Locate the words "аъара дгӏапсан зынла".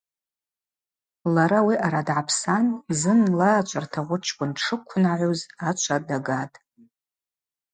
1.79-3.49